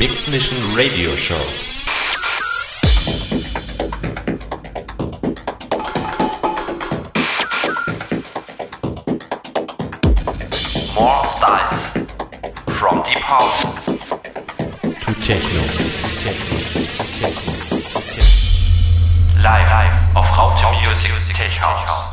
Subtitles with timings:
[0.00, 1.36] Mix Mission Radio Show.
[10.96, 11.82] More styles.
[12.78, 13.62] From deep house
[14.80, 15.60] To Techno.
[19.42, 22.09] live, live auf Raute Music Tech House.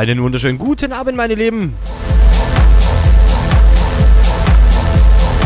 [0.00, 1.74] Einen wunderschönen guten Abend, meine Lieben.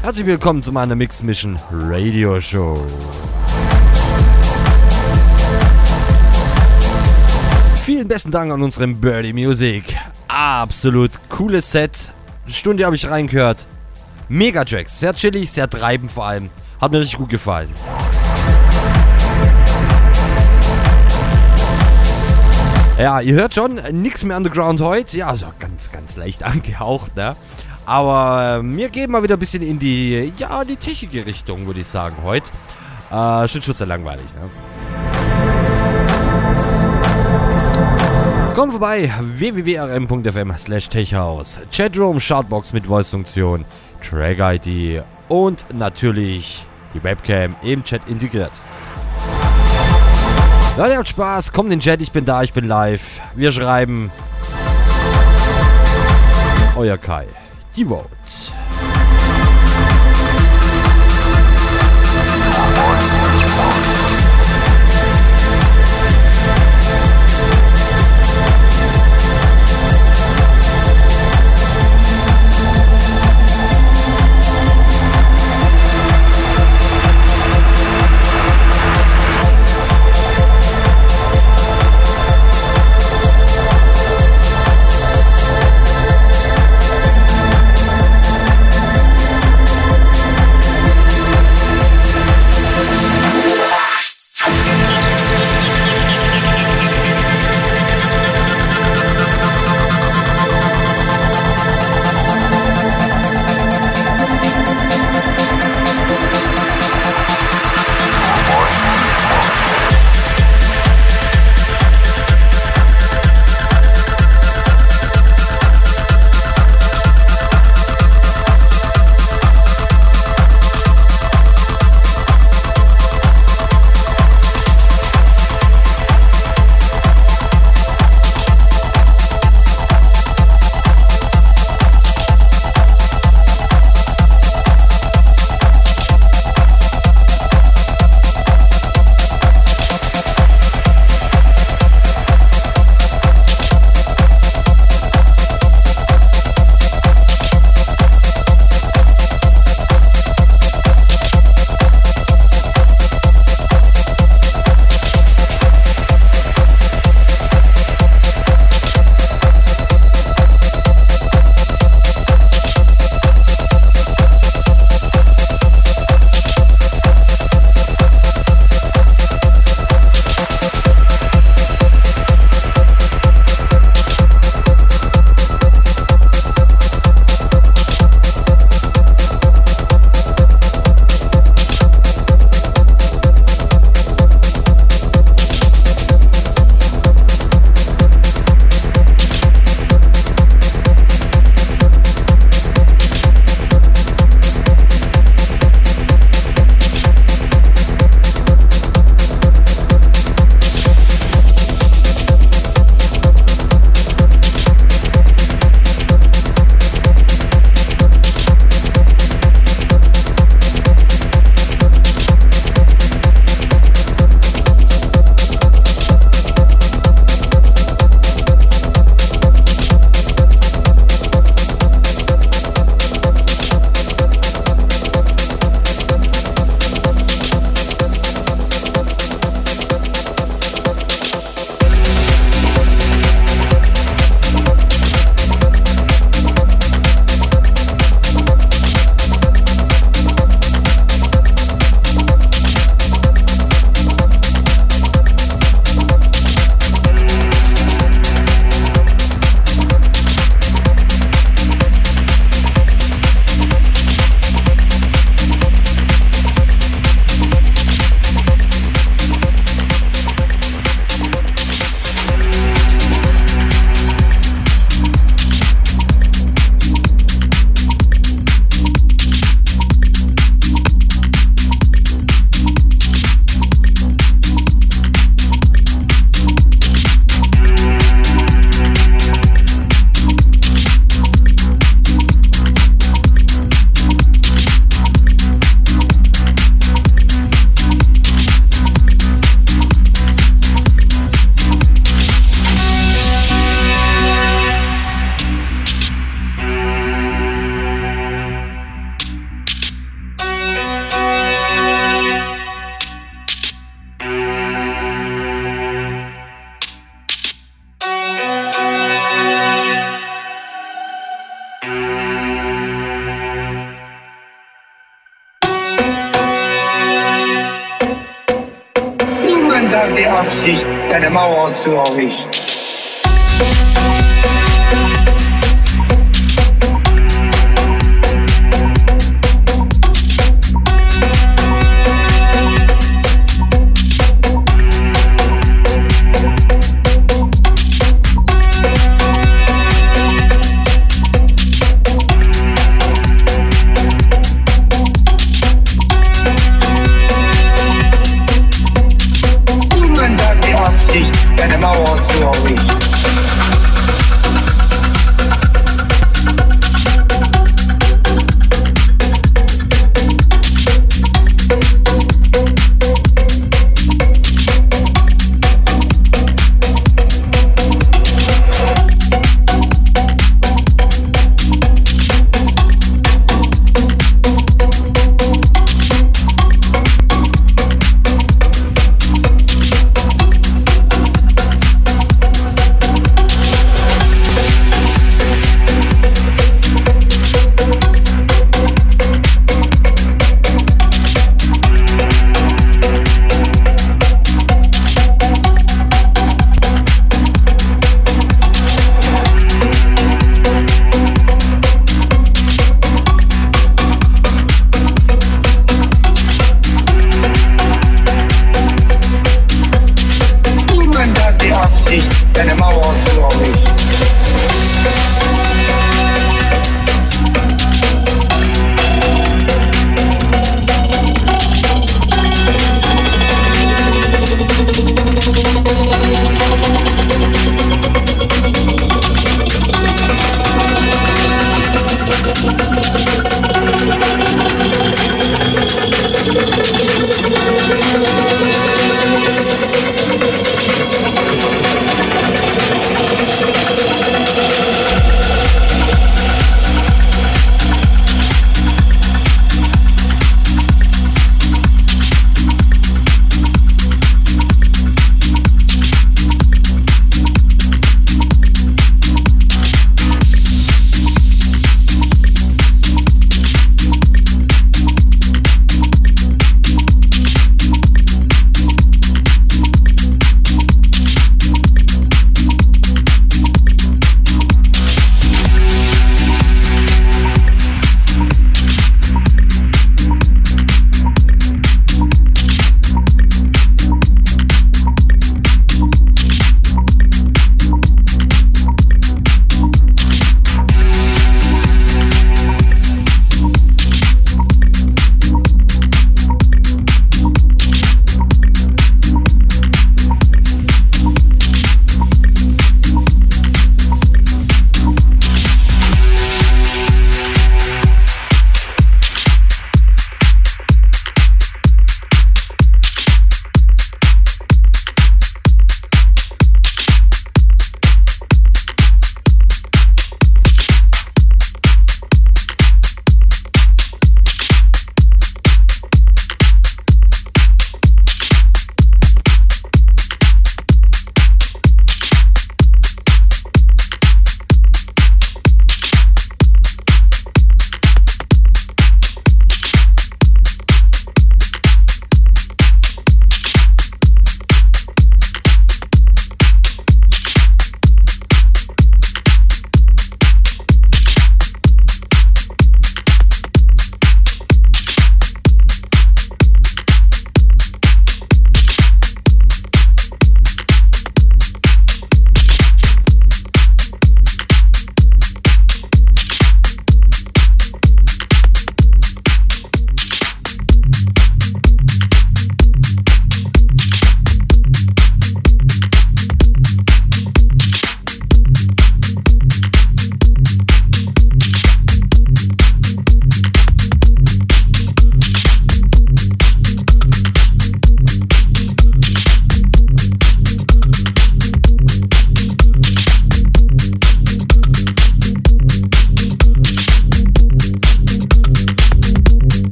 [0.00, 2.82] Herzlich willkommen zu meiner Mix Mission Radio Show.
[7.84, 9.94] Vielen besten Dank an unseren Birdie Music.
[10.28, 12.08] Absolut cooles Set.
[12.46, 13.66] Eine Stunde habe ich reingehört.
[14.30, 14.98] Mega Tracks.
[14.98, 16.48] Sehr chillig, sehr treibend vor allem.
[16.80, 17.68] Hat mir richtig gut gefallen.
[22.98, 25.18] Ja, ihr hört schon, nichts mehr Underground heute.
[25.18, 27.36] Ja, also ganz, ganz leicht angehaucht, ne?
[27.86, 31.78] Aber äh, wir gehen mal wieder ein bisschen in die, ja, die technische Richtung, würde
[31.78, 32.50] ich sagen, heute.
[33.12, 34.50] Äh, schon schon sehr langweilig, ne?
[38.56, 41.60] Kommt vorbei, www.rm.fm slash techhouse.
[41.70, 43.64] Chatroom, Shoutbox mit Voice-Funktion,
[44.02, 48.50] Track-ID und natürlich die Webcam im Chat integriert.
[50.78, 53.20] Leute, habt Spaß, kommt in den Chat, ich bin da, ich bin live.
[53.34, 54.12] Wir schreiben.
[56.76, 57.26] Euer Kai.
[57.74, 58.17] Die Vote.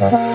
[0.00, 0.29] Uh-huh.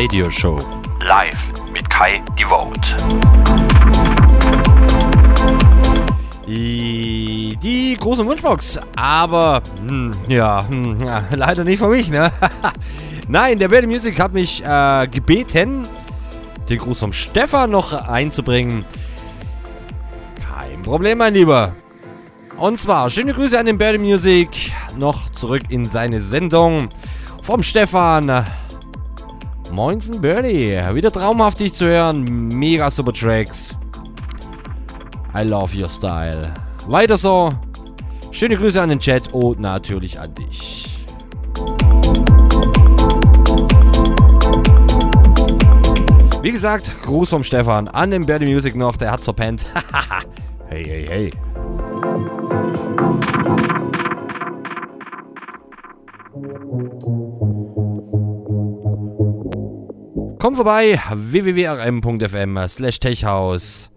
[0.00, 0.60] Radio Show.
[1.00, 2.94] Live mit Kai Devote.
[6.46, 12.30] Die große Wunschbox, aber hm, ja, hm, ja, leider nicht für mich, ne?
[13.28, 15.88] Nein, der Bad Music hat mich äh, gebeten,
[16.68, 18.84] den Gruß vom Stefan noch einzubringen.
[20.48, 21.72] Kein Problem, mein Lieber.
[22.56, 24.70] Und zwar, schöne Grüße an den Bad Music.
[24.96, 26.88] Noch zurück in seine Sendung
[27.42, 28.46] vom Stefan.
[29.78, 30.76] Moinsen Birdie.
[30.92, 32.48] Wieder traumhaft dich zu hören.
[32.48, 33.76] Mega super Tracks.
[35.32, 36.52] I love your style.
[36.88, 37.52] Weiter so.
[38.32, 41.06] Schöne Grüße an den Chat und natürlich an dich.
[46.42, 49.64] Wie gesagt, Gruß vom Stefan an den Birdie Music noch, der hat's verpennt.
[50.70, 51.30] hey, hey, hey.
[60.48, 63.90] Komm vorbei, www.rm.fm slash techhaus.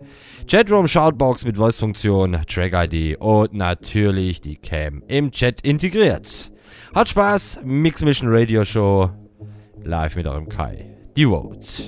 [0.47, 6.51] Chatroom Shoutbox mit Voice-Funktion, Track-ID und natürlich die Cam im Chat integriert.
[6.93, 9.11] Hat Spaß, Mix Mission Radio Show,
[9.85, 10.87] live mit eurem Kai.
[11.15, 11.83] Die Vote.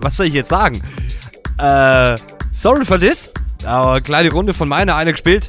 [0.00, 0.82] Was soll ich jetzt sagen?
[1.58, 2.16] Äh,
[2.52, 3.30] sorry for this.
[3.64, 5.48] Aber kleine Runde von meiner eine gespielt.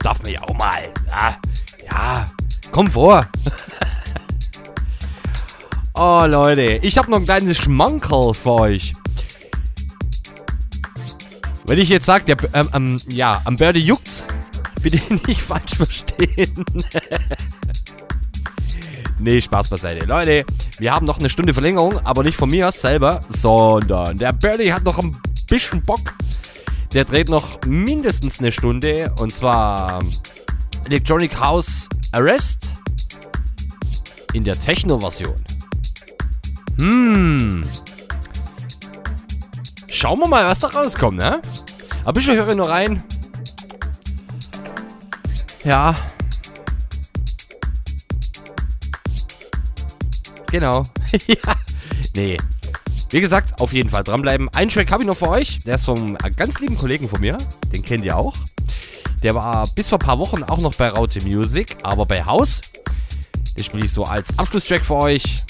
[0.00, 0.92] Darf man ja auch mal.
[1.08, 1.36] Ja,
[1.90, 2.30] ja
[2.72, 3.26] komm vor.
[5.94, 6.80] oh, Leute.
[6.82, 8.94] Ich habe noch ein kleines Schmankerl für euch.
[11.64, 14.24] Wenn ich jetzt sage, ähm, ähm, ja, am Birdie juckt's,
[14.82, 16.64] bitte nicht falsch verstehen.
[19.22, 20.04] Nee, Spaß beiseite.
[20.04, 20.44] Leute,
[20.82, 24.82] wir haben noch eine Stunde Verlängerung, aber nicht von mir selber, sondern der Birdie hat
[24.82, 26.12] noch ein bisschen Bock.
[26.92, 30.00] Der dreht noch mindestens eine Stunde und zwar
[30.86, 32.72] Electronic House Arrest
[34.32, 35.36] in der Techno-Version.
[36.80, 37.62] Hm.
[39.86, 41.40] Schauen wir mal, was da rauskommt, ne?
[42.04, 43.04] Aber ich höre nur rein.
[45.62, 45.94] Ja,
[50.52, 50.84] Genau.
[51.26, 51.54] ja.
[52.14, 52.36] Nee.
[53.08, 54.50] Wie gesagt, auf jeden Fall dranbleiben.
[54.50, 55.60] Einen Track habe ich noch für euch.
[55.64, 57.38] Der ist vom ganz lieben Kollegen von mir.
[57.72, 58.34] Den kennt ihr auch.
[59.22, 62.60] Der war bis vor ein paar Wochen auch noch bei Raute Music, aber bei Haus.
[63.56, 65.42] Den spiele ich so als Abschlusstrack für euch.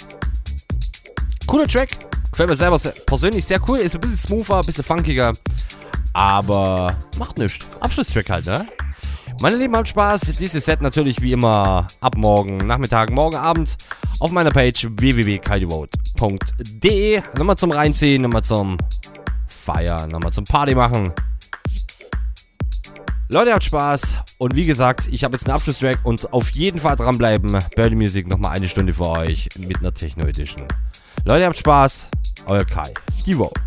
[1.48, 1.90] Cooler Track.
[2.30, 3.78] Gefällt mir selber persönlich sehr cool.
[3.78, 5.34] Ist ein bisschen smoother, ein bisschen funkiger.
[6.12, 7.66] Aber macht nichts.
[7.80, 8.68] Abschlusstrack halt, ne?
[9.40, 10.20] Meine Lieben, habt Spaß.
[10.38, 13.76] Dieses Set natürlich wie immer ab morgen Nachmittag, morgen Abend
[14.22, 17.22] auf meiner Page www.kaidivote.de.
[17.36, 18.78] Nochmal zum Reinziehen, nochmal zum
[19.48, 21.10] Feiern, nochmal zum Party machen.
[23.28, 24.14] Leute, habt Spaß.
[24.38, 27.58] Und wie gesagt, ich habe jetzt einen Abschlusstrack und auf jeden Fall dranbleiben.
[27.74, 30.68] Birdie Music nochmal eine Stunde für euch mit einer Techno Edition.
[31.24, 32.06] Leute, habt Spaß.
[32.46, 32.94] Euer Kai.
[33.26, 33.60] Die Vote.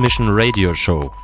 [0.00, 1.19] Die Mix Mission Radio Show.